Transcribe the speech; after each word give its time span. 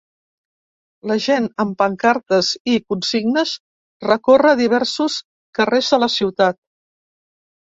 La 1.09 1.17
gent, 1.25 1.49
amb 1.63 1.75
pancartes 1.81 2.49
i 2.73 2.77
consignes, 2.93 3.51
recorre 4.07 4.55
diversos 4.63 5.19
carrers 5.61 5.93
de 5.95 6.01
la 6.07 6.11
ciutat. 6.17 6.61